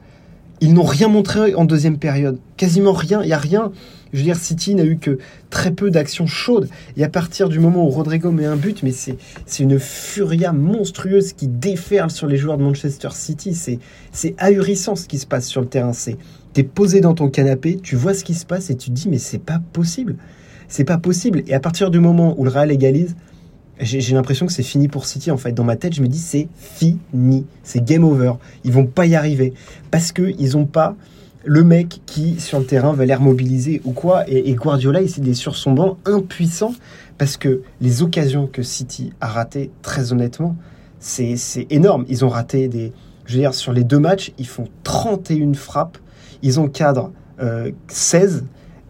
ils 0.62 0.74
n'ont 0.74 0.84
rien 0.84 1.10
montré 1.10 1.54
en 1.54 1.66
deuxième 1.66 1.98
période. 1.98 2.40
Quasiment 2.56 2.94
rien. 2.94 3.22
Il 3.22 3.30
y 3.30 3.34
a 3.34 3.38
rien. 3.38 3.72
Je 4.14 4.20
veux 4.20 4.24
dire, 4.24 4.38
City 4.38 4.74
n'a 4.74 4.86
eu 4.86 4.98
que 4.98 5.20
très 5.50 5.72
peu 5.72 5.92
d'actions 5.92 6.28
chaudes. 6.28 6.70
Et 6.96 7.04
à 7.04 7.10
partir 7.10 7.50
du 7.50 7.60
moment 7.60 7.86
où 7.86 7.90
Rodrigo 7.90 8.32
met 8.32 8.46
un 8.46 8.56
but, 8.56 8.82
mais 8.82 8.94
c'est 8.94 9.18
une 9.60 9.78
furia 9.78 10.54
monstrueuse 10.54 11.34
qui 11.34 11.48
déferle 11.48 12.10
sur 12.10 12.28
les 12.28 12.38
joueurs 12.38 12.58
de 12.58 12.64
Manchester 12.64 13.10
City. 13.12 13.54
C'est 14.12 14.36
ahurissant 14.38 14.96
ce 14.96 15.08
qui 15.08 15.18
se 15.18 15.28
passe 15.28 15.48
sur 15.48 15.60
le 15.60 15.68
terrain. 15.68 15.92
C'est 15.92 16.18
es 16.56 16.64
posé 16.64 17.02
dans 17.02 17.14
ton 17.14 17.30
canapé, 17.30 17.78
tu 17.84 17.98
vois 17.98 18.14
ce 18.14 18.24
qui 18.24 18.34
se 18.34 18.46
passe 18.46 18.70
et 18.70 18.78
tu 18.78 18.90
te 18.90 18.96
dis 18.96 19.10
mais 19.10 19.18
c'est 19.18 19.40
pas 19.40 19.62
possible. 19.74 20.16
C'est 20.68 20.84
pas 20.84 20.98
possible. 20.98 21.44
Et 21.48 21.54
à 21.54 21.60
partir 21.60 21.92
du 21.92 22.00
moment 22.00 22.36
où 22.38 22.44
le 22.44 22.50
Real 22.50 22.72
égalise, 22.72 23.16
j'ai 23.80 24.14
l'impression 24.14 24.46
que 24.46 24.54
c'est 24.54 24.64
fini 24.64 24.88
pour 24.88 25.06
City 25.06 25.32
en 25.32 25.38
fait. 25.38 25.52
Dans 25.52 25.64
ma 25.64 25.76
tête, 25.76 25.94
je 25.94 26.02
me 26.02 26.08
dis 26.08 26.18
c'est 26.18 26.48
fini, 26.58 27.46
c'est 27.64 27.84
game 27.84 28.04
over. 28.04 28.34
Ils 28.64 28.72
vont 28.72 28.86
pas 28.86 29.06
y 29.06 29.16
arriver 29.16 29.54
parce 29.92 30.12
que 30.12 30.34
ils 30.40 30.56
ont 30.56 30.66
pas 30.66 30.96
le 31.44 31.64
mec 31.64 32.02
qui 32.06 32.40
sur 32.40 32.60
le 32.60 32.66
terrain 32.66 32.94
va 32.94 33.06
l'air 33.06 33.22
mobiliser 33.22 33.82
ou 33.86 33.92
quoi. 33.92 34.24
Et, 34.28 34.54
Guardiola, 34.54 35.02
il 35.02 35.30
est 35.30 35.34
sur 35.34 35.56
son 35.56 35.74
banc 35.74 35.98
impuissant 36.06 36.74
parce 37.18 37.38
que 37.38 37.62
les 37.82 38.02
occasions 38.02 38.48
que 38.48 38.64
City 38.64 39.14
a 39.22 39.28
ratées, 39.28 39.72
très 39.82 40.12
honnêtement, 40.12 40.56
c'est 41.00 41.68
énorme. 41.70 42.06
Ils 42.10 42.26
ont 42.26 42.30
raté 42.30 42.68
des, 42.68 42.94
je 43.26 43.34
veux 43.34 43.40
dire, 43.40 43.54
sur 43.54 43.74
les 43.74 43.84
deux 43.84 44.00
matchs, 44.00 44.34
ils 44.40 44.48
font 44.48 44.68
31 44.84 45.54
frappes, 45.54 45.98
ils 46.42 46.60
ont 46.60 46.68
cadre 46.68 47.12
16 47.88 48.36
euh, 48.36 48.42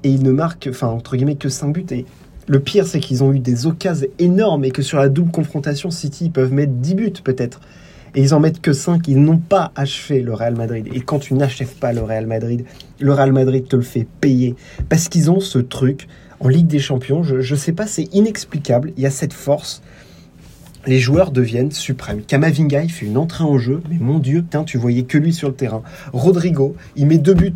et 0.06 0.10
ils 0.10 0.22
ne 0.22 0.32
marquent, 0.32 0.68
enfin, 0.70 0.88
entre 0.88 1.18
guillemets, 1.18 1.36
que 1.36 1.50
5 1.50 1.74
buts. 1.74 1.86
Et 1.90 2.06
le 2.48 2.60
pire, 2.60 2.86
c'est 2.86 3.00
qu'ils 3.00 3.24
ont 3.24 3.34
eu 3.34 3.40
des 3.40 3.66
occasions 3.66 4.08
énormes 4.20 4.64
et 4.64 4.70
que 4.70 4.84
sur 4.84 5.00
la 5.00 5.10
double 5.10 5.32
confrontation, 5.32 5.90
City, 5.90 6.26
ils 6.26 6.32
peuvent 6.32 6.54
mettre 6.54 6.74
10 6.74 6.94
buts 6.94 7.14
peut-être. 7.24 7.60
Et 8.14 8.22
ils 8.22 8.36
en 8.36 8.40
mettent 8.40 8.62
que 8.62 8.72
5. 8.72 9.08
Ils 9.08 9.20
n'ont 9.20 9.40
pas 9.40 9.72
achevé 9.76 10.22
le 10.22 10.32
Real 10.32 10.56
Madrid. 10.56 10.88
Et 10.94 11.02
quand 11.02 11.18
tu 11.18 11.34
n'achèves 11.34 11.74
pas 11.74 11.92
le 11.92 12.04
Real 12.04 12.28
Madrid, 12.28 12.66
le 13.00 13.14
Real 13.14 13.34
Madrid 13.34 13.68
te 13.68 13.76
le 13.76 13.82
fait 13.82 14.06
payer. 14.22 14.56
Parce 14.90 15.10
qu'ils 15.10 15.32
ont 15.32 15.40
ce 15.40 15.58
truc 15.58 16.08
en 16.40 16.50
Ligue 16.50 16.68
des 16.68 16.80
Champions. 16.80 17.24
Je 17.24 17.38
ne 17.38 17.60
sais 17.60 17.74
pas, 17.74 17.88
c'est 17.88 18.14
inexplicable. 18.14 18.94
Il 18.98 19.04
y 19.04 19.08
a 19.08 19.12
cette 19.12 19.34
force 19.34 19.82
les 20.88 21.00
joueurs 21.00 21.32
deviennent 21.32 21.72
suprêmes. 21.72 22.22
Kamavinga, 22.22 22.88
fait 22.88 23.06
une 23.06 23.18
entrée 23.18 23.44
en 23.44 23.58
jeu, 23.58 23.82
mais 23.90 23.98
mon 24.00 24.20
Dieu, 24.20 24.42
putain, 24.42 24.64
tu 24.64 24.78
voyais 24.78 25.04
que 25.04 25.18
lui 25.18 25.34
sur 25.34 25.50
le 25.50 25.56
terrain. 25.56 25.84
Rodrigo, 26.14 26.76
il 26.96 27.08
met 27.08 27.18
deux 27.18 27.34
buts 27.34 27.54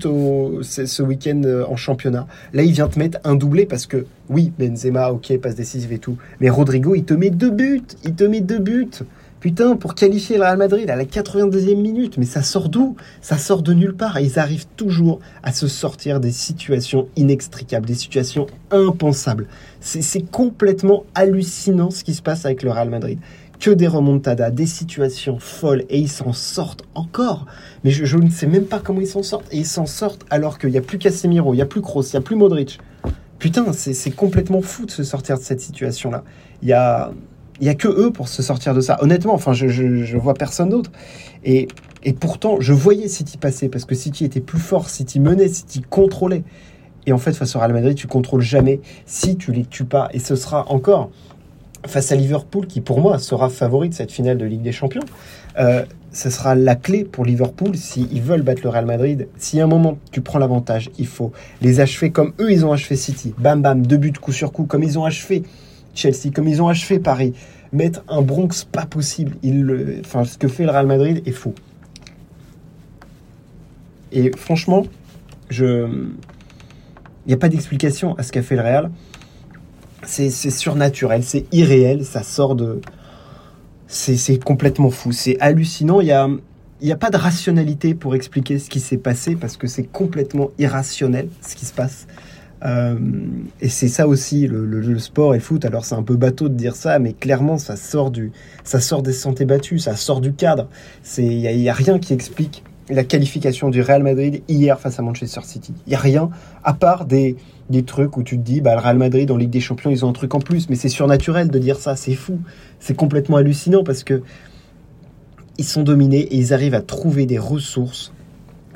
ce 0.62 1.04
week-end 1.04 1.42
euh, 1.46 1.66
en 1.68 1.76
championnat. 1.76 2.28
Là, 2.54 2.64
il 2.64 2.72
vient 2.72 2.88
te 2.88 3.00
mettre 3.00 3.20
un 3.24 3.36
doublé 3.36 3.66
parce 3.66 3.86
que, 3.86 4.06
oui, 4.30 4.52
Benzema, 4.58 5.12
ok, 5.12 5.38
passe 5.40 5.56
décisive 5.56 5.92
et 5.94 6.00
tout. 6.00 6.18
Mais 6.40 6.50
Rodrigo, 6.50 6.96
il 6.96 7.04
te 7.04 7.14
met 7.14 7.30
deux 7.30 7.52
buts. 7.52 7.82
Il 8.04 8.16
te 8.16 8.24
met 8.24 8.42
deux 8.42 8.60
buts. 8.60 8.90
Putain, 9.40 9.78
pour 9.78 9.96
qualifier 9.96 10.36
le 10.36 10.44
Real 10.44 10.58
Madrid 10.58 10.90
à 10.90 10.98
la 10.98 11.06
92e 11.06 11.76
minute, 11.76 12.18
mais 12.18 12.26
ça 12.26 12.44
sort 12.44 12.68
d'où? 12.68 12.98
Ça 13.22 13.38
sort 13.38 13.62
de 13.62 13.74
nulle 13.74 13.96
part 13.96 14.18
et 14.18 14.24
ils 14.24 14.38
arrivent 14.38 14.68
toujours 14.76 15.20
à 15.44 15.54
se 15.54 15.70
sortir 15.70 16.20
des 16.20 16.32
situations 16.32 17.08
inextricables, 17.16 17.86
des 17.86 17.96
situations 17.96 18.48
impensables. 18.70 19.48
C'est 19.80 20.30
complètement 20.30 21.06
hallucinant 21.16 21.90
ce 21.90 22.04
qui 22.04 22.14
se 22.16 22.22
passe 22.22 22.44
avec 22.46 22.64
le 22.64 22.72
Real 22.72 22.90
Madrid. 22.90 23.18
Que 23.62 23.72
des 23.72 23.88
remontadas, 23.88 24.52
des 24.52 24.66
situations 24.66 25.40
folles 25.40 25.86
et 25.90 26.00
ils 26.00 26.10
s'en 26.10 26.34
sortent 26.34 26.84
encore. 26.94 27.46
Mais 27.86 27.92
je, 27.92 28.18
ne 28.18 28.30
sais 28.30 28.48
même 28.48 28.66
pas 28.66 28.80
comment 28.80 29.00
ils 29.00 29.08
s'en 29.08 29.24
sortent. 29.24 29.48
Et 29.54 29.60
ils 29.60 29.66
s'en 29.66 29.86
sortent 29.86 30.26
alors 30.30 30.60
qu'il 30.60 30.72
n'y 30.72 30.78
a 30.78 30.82
plus 30.82 30.98
Casemiro, 30.98 31.54
il 31.54 31.58
n'y 31.58 31.62
a 31.62 31.66
plus 31.66 31.82
Kroos, 31.82 32.04
il 32.04 32.12
n'y 32.16 32.18
a 32.18 32.22
plus 32.22 32.36
Modric. 32.36 32.80
Putain, 33.38 33.72
c'est 33.72 34.12
complètement 34.12 34.62
fou 34.62 34.86
de 34.86 34.92
se 34.92 35.04
sortir 35.04 35.38
de 35.38 35.44
cette 35.44 35.62
situation-là. 35.62 36.26
Il 36.62 36.68
y 36.68 36.74
a 36.74 37.12
Il 37.60 37.64
n'y 37.64 37.70
a 37.70 37.76
que 37.76 37.88
eux 37.88 38.12
pour 38.12 38.28
se 38.28 38.42
sortir 38.42 38.74
de 38.74 38.82
ça. 38.82 38.98
Honnêtement, 39.02 39.34
enfin, 39.34 39.54
je, 39.54 39.68
je, 39.68 40.18
vois 40.18 40.34
personne 40.34 40.70
d'autre. 40.70 40.92
Et, 41.44 41.68
et 42.04 42.14
pourtant, 42.14 42.58
je 42.60 42.74
voyais 42.74 43.08
City 43.08 43.38
passer 43.38 43.70
parce 43.70 43.86
que 43.86 43.96
City 43.96 44.26
était 44.26 44.40
plus 44.40 44.60
fort, 44.60 44.90
City 44.90 45.20
menait, 45.20 45.50
City 45.50 45.82
contrôlait. 45.82 46.44
Et 47.06 47.12
en 47.12 47.18
fait, 47.18 47.34
face 47.34 47.56
au 47.56 47.60
Real 47.60 47.74
Madrid, 47.74 47.96
tu 47.96 48.08
contrôles 48.08 48.42
jamais 48.42 48.82
si 49.06 49.36
tu 49.36 49.52
les 49.52 49.66
tues 49.66 49.86
pas. 49.86 50.10
Et 50.14 50.20
ce 50.20 50.36
sera 50.36 50.70
encore 50.72 51.10
face 51.88 52.12
à 52.12 52.16
Liverpool, 52.16 52.68
qui 52.68 52.82
pour 52.82 53.00
moi 53.00 53.20
sera 53.20 53.50
favori 53.50 53.90
de 53.90 53.94
cette 53.94 54.12
finale 54.12 54.38
de 54.38 54.46
Ligue 54.46 54.62
des 54.62 54.72
Champions. 54.72 55.04
Euh, 55.58 55.84
ce 56.12 56.30
sera 56.30 56.56
la 56.56 56.76
clé 56.76 57.04
pour 57.04 57.26
Liverpool 57.26 57.76
s'ils 57.76 58.22
veulent 58.22 58.42
battre 58.42 58.62
le 58.64 58.70
Real 58.70 58.86
Madrid. 58.86 59.28
Si 59.38 59.60
à 59.60 59.64
un 59.64 59.68
moment 59.68 59.98
tu 60.12 60.22
prends 60.22 60.40
l'avantage, 60.40 60.90
il 60.98 61.08
faut 61.08 61.32
les 61.62 61.80
achever 61.80 62.12
comme 62.12 62.34
eux 62.40 62.52
ils 62.52 62.66
ont 62.66 62.74
achevé 62.74 62.96
City. 62.96 63.34
Bam 63.38 63.62
bam, 63.62 63.86
deux 63.86 63.98
buts 63.98 64.14
coup 64.14 64.32
sur 64.32 64.52
coup, 64.52 64.66
comme 64.66 64.84
ils 64.84 64.98
ont 64.98 65.06
achevé 65.06 65.44
Chelsea, 66.00 66.32
comme 66.34 66.48
ils 66.48 66.62
ont 66.62 66.68
achevé 66.68 67.00
Paris. 67.00 67.34
Mettre 67.72 68.04
un 68.08 68.22
Bronx 68.22 68.66
pas 68.72 68.86
possible. 68.86 69.36
Il, 69.44 70.02
enfin, 70.04 70.24
ce 70.24 70.38
que 70.38 70.48
fait 70.48 70.64
le 70.64 70.72
Real 70.72 70.88
Madrid 70.88 71.22
est 71.26 71.32
fou. 71.32 71.54
Et 74.12 74.32
franchement, 74.36 74.86
je, 75.50 75.88
il 77.26 77.28
n'y 77.28 77.34
a 77.34 77.38
pas 77.38 77.50
d'explication 77.50 78.16
à 78.18 78.24
ce 78.24 78.32
qu'a 78.32 78.42
fait 78.42 78.56
le 78.56 78.62
Real. 78.62 78.92
C'est 80.04 80.30
surnaturel, 80.32 81.24
c'est 81.24 81.46
irréel, 81.52 82.04
ça 82.04 82.24
sort 82.24 82.56
de, 82.56 82.82
c'est 83.86 84.44
complètement 84.44 84.90
fou, 84.90 85.12
c'est 85.12 85.40
hallucinant. 85.40 86.00
Il 86.00 86.06
n'y 86.06 86.12
a, 86.12 86.28
a 86.94 86.96
pas 86.96 87.10
de 87.12 87.18
rationalité 87.18 87.94
pour 87.94 88.16
expliquer 88.16 88.58
ce 88.58 88.70
qui 88.70 88.80
s'est 88.80 88.98
passé 88.98 89.36
parce 89.36 89.58
que 89.58 89.68
c'est 89.68 89.84
complètement 89.84 90.50
irrationnel 90.58 91.28
ce 91.42 91.56
qui 91.56 91.66
se 91.66 91.74
passe. 91.74 92.08
Euh, 92.66 92.98
et 93.62 93.70
c'est 93.70 93.88
ça 93.88 94.08
aussi 94.08 94.48
le, 94.48 95.00
sport 95.00 95.34
et 95.34 95.38
le 95.38 95.44
foot. 95.44 95.66
Alors 95.66 95.86
c'est 95.86 95.96
un 95.96 96.04
peu 96.04 96.16
bateau 96.16 96.50
de 96.50 96.56
dire 96.56 96.76
ça, 96.76 97.00
mais 97.00 97.14
clairement 97.14 97.58
ça 97.58 97.76
sort 97.76 98.12
du, 98.12 98.32
ça 98.64 98.80
sort 98.80 99.02
des 99.02 99.14
santé 99.14 99.46
battues, 99.46 99.80
ça 99.80 99.96
sort 99.96 100.22
du 100.22 100.34
cadre. 100.34 100.68
Il 101.18 101.40
y, 101.40 101.70
a 101.70 101.74
rien 101.74 102.00
qui 102.00 102.14
explique 102.14 102.64
la 102.90 103.04
qualification 103.04 103.70
du 103.70 103.82
Real 103.82 104.04
Madrid 104.04 104.42
hier 104.48 104.80
face 104.80 105.00
à 105.00 105.02
Manchester 105.02 105.42
City. 105.44 105.74
Il 105.88 105.94
y 105.94 105.96
a 105.96 106.00
rien 106.00 106.30
à 106.64 106.74
part 106.74 107.06
des 107.06 107.38
des 107.70 107.84
trucs 107.84 108.18
où 108.18 108.24
tu 108.24 108.38
te 108.38 108.44
dis, 108.44 108.62
bah, 108.62 108.74
le 108.74 108.82
Real 108.82 108.98
Madrid 108.98 109.30
en 109.30 109.38
Ligue 109.38 109.52
des 109.52 109.60
Champions, 109.60 109.92
ils 109.92 110.04
ont 110.04 110.10
un 110.10 110.14
truc 110.14 110.34
en 110.34 110.40
plus. 110.40 110.70
Mais 110.70 110.76
c'est 110.76 110.90
surnaturel 110.90 111.50
de 111.50 111.60
dire 111.60 111.78
ça, 111.78 111.96
c'est 111.96 112.16
fou. 112.16 112.40
C'est 112.80 112.96
complètement 112.96 113.38
hallucinant 113.38 113.84
parce 113.84 114.04
que 114.04 114.24
ils 115.58 115.66
sont 115.66 115.84
dominés 115.84 116.22
et 116.22 116.38
ils 116.38 116.54
arrivent 116.54 116.74
à 116.74 116.82
trouver 116.82 117.26
des 117.26 117.38
ressources, 117.38 118.14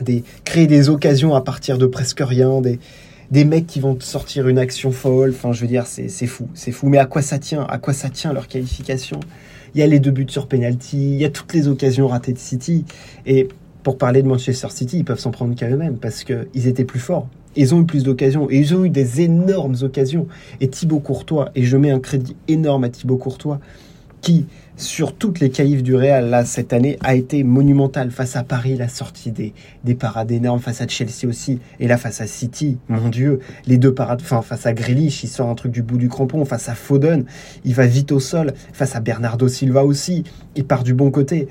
des, 0.02 0.24
créer 0.44 0.68
des 0.68 0.90
occasions 0.90 1.34
à 1.34 1.42
partir 1.42 1.78
de 1.78 1.86
presque 1.86 2.22
rien, 2.22 2.62
des 3.34 3.46
mecs 3.46 3.66
qui 3.66 3.80
vont 3.80 4.00
sortir 4.00 4.48
une 4.48 4.60
action 4.60 4.92
folle. 4.92 5.32
Enfin, 5.32 5.54
je 5.54 5.62
veux 5.62 5.68
dire, 5.68 5.88
c'est 5.88 6.28
fou, 6.28 6.48
c'est 6.54 6.72
fou. 6.72 6.88
Mais 6.88 7.00
à 7.00 7.08
quoi 7.08 7.24
ça 7.24 7.40
tient? 7.40 7.64
À 7.64 7.80
quoi 7.80 7.92
ça 7.92 8.10
tient 8.10 8.32
leur 8.32 8.48
qualification? 8.48 9.20
Il 9.74 9.80
y 9.80 9.82
a 9.82 9.88
les 9.88 10.00
deux 10.00 10.12
buts 10.12 10.28
sur 10.30 10.46
penalty, 10.48 11.14
il 11.14 11.20
y 11.20 11.26
a 11.26 11.32
toutes 11.32 11.52
les 11.54 11.68
occasions 11.68 12.08
ratées 12.08 12.34
de 12.34 12.38
City. 12.38 12.86
Et 13.26 13.48
pour 13.82 13.98
parler 13.98 14.22
de 14.22 14.28
Manchester 14.28 14.68
City, 14.70 15.00
ils 15.00 15.04
peuvent 15.04 15.20
s'en 15.20 15.32
prendre 15.32 15.56
qu'à 15.56 15.68
eux-mêmes 15.68 15.98
parce 15.98 16.24
qu'ils 16.24 16.68
étaient 16.68 16.86
plus 16.86 17.00
forts. 17.00 17.28
Ils 17.56 17.74
ont 17.74 17.82
eu 17.82 17.86
plus 17.86 18.04
d'occasions 18.04 18.52
et 18.52 18.60
ils 18.60 18.76
ont 18.76 18.86
eu 18.86 18.92
des 18.92 19.22
énormes 19.22 19.78
occasions. 19.82 20.28
Et 20.62 20.68
Thibaut 20.68 21.00
Courtois, 21.00 21.50
et 21.56 21.64
je 21.64 21.76
mets 21.76 21.90
un 21.90 22.00
crédit 22.00 22.36
énorme 22.48 22.84
à 22.84 22.90
Thibaut 22.90 23.18
Courtois, 23.18 23.60
qui, 24.24 24.48
sur 24.76 25.14
toutes 25.14 25.40
les 25.40 25.52
caïfs 25.52 25.84
du 25.84 25.96
Real, 25.96 26.44
cette 26.48 26.74
année, 26.74 26.98
a 27.04 27.14
été 27.14 27.44
monumental. 27.44 28.10
Face 28.10 28.36
à 28.36 28.44
Paris, 28.44 28.76
la 28.76 28.88
sortie 28.88 29.32
des, 29.32 29.54
des 29.84 29.94
parades 29.94 30.32
énormes, 30.32 30.60
face 30.60 30.82
à 30.82 30.88
Chelsea 30.88 31.28
aussi, 31.28 31.60
et 31.80 31.88
là, 31.88 31.98
face 31.98 32.22
à 32.22 32.26
City, 32.26 32.80
mon 32.90 33.10
Dieu, 33.10 33.40
les 33.68 33.78
deux 33.78 33.94
parades, 33.94 34.22
enfin, 34.22 34.42
face 34.42 34.66
à 34.66 34.74
Grealish, 34.74 35.24
il 35.24 35.28
sort 35.28 35.50
un 35.50 35.56
truc 35.56 35.72
du 35.72 35.84
bout 35.84 35.98
du 35.98 36.10
crampon, 36.10 36.44
face 36.46 36.70
à 36.70 36.74
Foden, 36.74 37.26
il 37.66 37.76
va 37.76 37.86
vite 37.86 38.12
au 38.12 38.20
sol, 38.20 38.54
face 38.72 38.96
à 38.96 39.02
Bernardo 39.02 39.48
Silva 39.48 39.84
aussi, 39.84 40.24
il 40.56 40.66
part 40.66 40.84
du 40.84 40.96
bon 40.96 41.12
côté. 41.12 41.50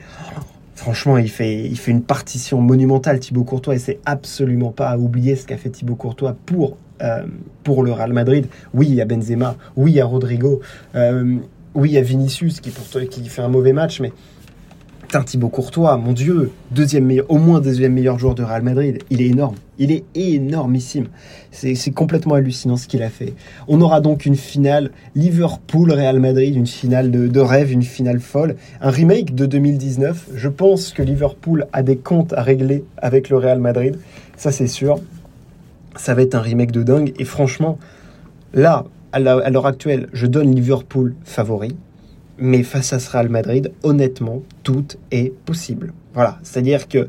Franchement, 0.74 1.16
il 1.16 1.30
fait, 1.30 1.64
il 1.64 1.78
fait 1.78 1.92
une 1.92 2.02
partition 2.02 2.60
monumentale, 2.60 3.20
Thibaut 3.20 3.44
Courtois, 3.44 3.76
et 3.76 3.78
c'est 3.78 4.00
absolument 4.04 4.72
pas 4.72 4.88
à 4.88 4.98
oublier 4.98 5.36
ce 5.36 5.46
qu'a 5.46 5.58
fait 5.58 5.70
Thibaut 5.70 5.94
Courtois 5.94 6.34
pour, 6.44 6.76
euh, 7.02 7.22
pour 7.62 7.84
le 7.84 7.92
Real 7.92 8.12
Madrid. 8.12 8.46
Oui, 8.74 8.88
il 8.88 8.94
y 8.94 9.00
a 9.00 9.04
Benzema, 9.04 9.56
oui, 9.76 9.92
il 9.92 9.94
y 9.94 10.00
a 10.00 10.06
Rodrigo, 10.06 10.60
euh, 10.96 11.36
oui, 11.74 11.90
il 11.90 11.92
y 11.94 11.98
a 11.98 12.02
Vinicius 12.02 12.60
qui, 12.60 12.70
pour, 12.70 12.84
qui 13.08 13.28
fait 13.28 13.42
un 13.42 13.48
mauvais 13.48 13.72
match, 13.72 14.00
mais 14.00 14.12
Putain, 15.12 15.24
Thibaut 15.24 15.50
Courtois, 15.50 15.98
mon 15.98 16.14
Dieu, 16.14 16.52
deuxième 16.70 17.04
meilleur, 17.04 17.30
au 17.30 17.36
moins 17.36 17.60
deuxième 17.60 17.92
meilleur 17.92 18.18
joueur 18.18 18.34
de 18.34 18.42
Real 18.42 18.62
Madrid. 18.62 19.02
Il 19.10 19.20
est 19.20 19.26
énorme. 19.26 19.56
Il 19.76 19.92
est 19.92 20.04
énormissime. 20.14 21.08
C'est 21.50 21.90
complètement 21.90 22.34
hallucinant 22.34 22.78
ce 22.78 22.88
qu'il 22.88 23.02
a 23.02 23.10
fait. 23.10 23.34
On 23.68 23.82
aura 23.82 24.00
donc 24.00 24.24
une 24.24 24.36
finale 24.36 24.90
Liverpool-Real 25.14 26.18
Madrid, 26.18 26.56
une 26.56 26.66
finale 26.66 27.10
de, 27.10 27.40
rêve, 27.40 27.70
une 27.70 27.82
finale 27.82 28.20
folle. 28.20 28.56
Un 28.80 28.88
remake 28.88 29.34
de 29.34 29.44
2019. 29.44 30.30
Je 30.34 30.48
pense 30.48 30.92
que 30.92 31.02
Liverpool 31.02 31.66
a 31.74 31.82
des 31.82 31.98
comptes 31.98 32.32
à 32.32 32.42
régler 32.42 32.82
avec 32.96 33.28
le 33.28 33.36
Real 33.36 33.58
Madrid. 33.58 33.98
Ça, 34.38 34.50
c'est 34.50 34.66
sûr. 34.66 34.98
Ça 35.94 36.14
va 36.14 36.22
être 36.22 36.34
un 36.34 36.40
remake 36.40 36.72
de 36.72 36.82
dingue. 36.82 37.12
Et 37.18 37.26
franchement, 37.26 37.78
là, 38.54 38.86
à 39.12 39.20
l'heure 39.20 39.66
actuelle, 39.66 40.08
je 40.12 40.26
donne 40.26 40.54
Liverpool 40.54 41.14
favori. 41.24 41.76
Mais 42.38 42.62
face 42.62 42.92
à 42.92 42.98
ce 42.98 43.10
Real 43.10 43.28
Madrid, 43.28 43.72
honnêtement, 43.82 44.42
tout 44.62 44.86
est 45.10 45.32
possible. 45.44 45.92
Voilà, 46.14 46.38
c'est-à-dire 46.42 46.88
que 46.88 47.08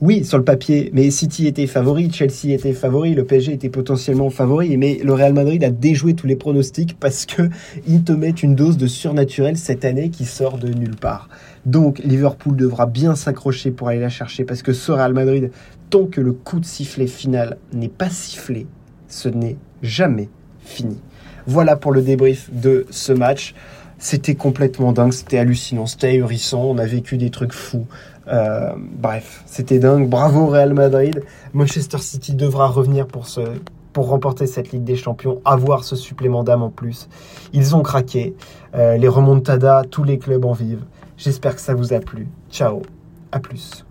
oui, 0.00 0.24
sur 0.24 0.36
le 0.36 0.44
papier, 0.44 0.90
mais 0.92 1.10
City 1.10 1.46
était 1.46 1.66
favori, 1.66 2.12
Chelsea 2.12 2.52
était 2.52 2.72
favori, 2.72 3.14
le 3.14 3.24
PSG 3.24 3.52
était 3.52 3.70
potentiellement 3.70 4.28
favori, 4.28 4.76
mais 4.76 5.00
le 5.02 5.14
Real 5.14 5.32
Madrid 5.32 5.62
a 5.64 5.70
déjoué 5.70 6.14
tous 6.14 6.26
les 6.26 6.36
pronostics 6.36 6.98
parce 6.98 7.24
que 7.24 7.48
ils 7.86 8.02
te 8.02 8.12
mettent 8.12 8.42
une 8.42 8.56
dose 8.56 8.76
de 8.76 8.86
surnaturel 8.88 9.56
cette 9.56 9.84
année 9.84 10.10
qui 10.10 10.24
sort 10.24 10.58
de 10.58 10.68
nulle 10.68 10.96
part. 10.96 11.28
Donc 11.64 12.00
Liverpool 12.00 12.56
devra 12.56 12.86
bien 12.86 13.14
s'accrocher 13.14 13.70
pour 13.70 13.88
aller 13.88 14.00
la 14.00 14.10
chercher 14.10 14.44
parce 14.44 14.62
que 14.62 14.72
ce 14.72 14.92
Real 14.92 15.14
Madrid, 15.14 15.50
tant 15.88 16.06
que 16.06 16.20
le 16.20 16.32
coup 16.32 16.58
de 16.60 16.66
sifflet 16.66 17.06
final 17.06 17.56
n'est 17.72 17.88
pas 17.88 18.10
sifflé, 18.10 18.66
ce 19.08 19.28
n'est 19.28 19.56
jamais 19.80 20.28
fini. 20.58 20.98
Voilà 21.46 21.76
pour 21.76 21.92
le 21.92 22.02
débrief 22.02 22.48
de 22.52 22.86
ce 22.90 23.12
match. 23.12 23.54
C'était 23.98 24.34
complètement 24.34 24.92
dingue, 24.92 25.12
c'était 25.12 25.38
hallucinant, 25.38 25.86
c'était 25.86 26.08
ahurissant, 26.08 26.62
on 26.62 26.78
a 26.78 26.84
vécu 26.84 27.16
des 27.16 27.30
trucs 27.30 27.52
fous. 27.52 27.86
Euh, 28.28 28.72
bref, 28.76 29.42
c'était 29.46 29.78
dingue. 29.78 30.08
Bravo 30.08 30.46
Real 30.46 30.74
Madrid. 30.74 31.22
Manchester 31.52 31.98
City 31.98 32.34
devra 32.34 32.68
revenir 32.68 33.06
pour 33.06 34.08
remporter 34.08 34.46
cette 34.46 34.72
Ligue 34.72 34.84
des 34.84 34.96
Champions, 34.96 35.40
avoir 35.44 35.84
ce 35.84 35.96
supplément 35.96 36.42
d'âme 36.42 36.62
en 36.62 36.70
plus. 36.70 37.08
Ils 37.52 37.76
ont 37.76 37.82
craqué. 37.82 38.34
Euh, 38.74 38.96
les 38.96 39.08
remontadas, 39.08 39.84
tous 39.84 40.04
les 40.04 40.18
clubs 40.18 40.44
en 40.44 40.52
vivent. 40.52 40.84
J'espère 41.16 41.54
que 41.54 41.60
ça 41.60 41.74
vous 41.74 41.92
a 41.92 42.00
plu. 42.00 42.28
Ciao, 42.50 42.82
à 43.30 43.38
plus. 43.38 43.83